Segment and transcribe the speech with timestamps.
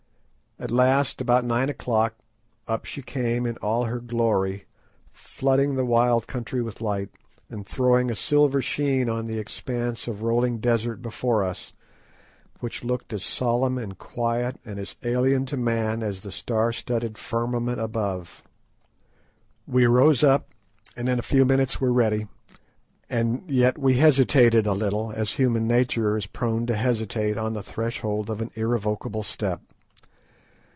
[0.59, 2.13] At last, about nine o'clock,
[2.67, 4.65] up she came in all her glory,
[5.11, 7.09] flooding the wild country with light,
[7.49, 11.73] and throwing a silver sheen on the expanse of rolling desert before us,
[12.59, 17.17] which looked as solemn and quiet and as alien to man as the star studded
[17.17, 18.43] firmament above.
[19.65, 20.49] We rose up,
[20.95, 22.27] and in a few minutes were ready,
[23.09, 27.63] and yet we hesitated a little, as human nature is prone to hesitate on the
[27.63, 29.59] threshold of an irrevocable step.